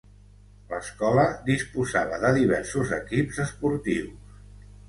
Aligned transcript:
L'escola 0.71 1.25
disposava 1.51 2.21
de 2.25 2.33
diversos 2.39 2.95
equips 3.01 3.41
esportius. 3.47 4.37